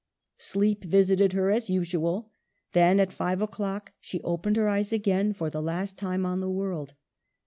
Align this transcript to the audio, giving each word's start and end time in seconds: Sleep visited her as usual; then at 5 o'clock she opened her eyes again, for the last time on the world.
Sleep 0.39 0.83
visited 0.83 1.33
her 1.33 1.51
as 1.51 1.69
usual; 1.69 2.31
then 2.71 2.99
at 2.99 3.13
5 3.13 3.39
o'clock 3.43 3.91
she 3.99 4.19
opened 4.23 4.55
her 4.55 4.67
eyes 4.67 4.91
again, 4.91 5.31
for 5.31 5.51
the 5.51 5.61
last 5.61 5.95
time 5.95 6.25
on 6.25 6.39
the 6.39 6.49
world. 6.49 6.95